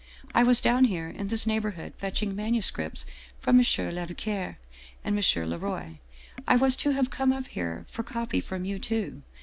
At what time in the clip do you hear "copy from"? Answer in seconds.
8.01-8.65